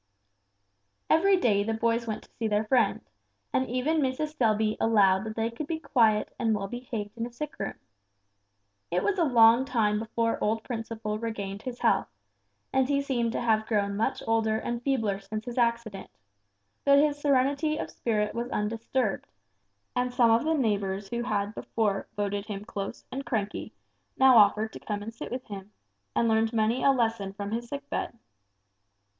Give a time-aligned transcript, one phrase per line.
[1.11, 3.01] Every day the boys went to see their friend,
[3.53, 4.35] and even Mrs.
[4.35, 7.75] Selby allowed that they could be quiet and well behaved in a sick room.
[8.89, 12.07] It was a long time before old Principle regained his health,
[12.73, 16.09] and he seemed to have grown much older and feebler since his accident;
[16.83, 19.27] but his serenity of spirit was undisturbed,
[19.95, 23.71] and some of the neighbors who had before voted him close and cranky,
[24.17, 25.71] now offered to come and sit with him,
[26.15, 28.17] and learned many a lesson from his sickbed.